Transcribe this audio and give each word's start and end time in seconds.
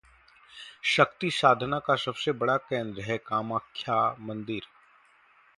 शक्ति 0.83 1.29
साधना 1.31 1.79
का 1.79 1.95
सबसे 1.95 2.31
बड़ा 2.31 2.57
केंद्र 2.57 3.01
है 3.01 3.17
कामाख्या 3.17 4.01
मंदिर 4.19 4.67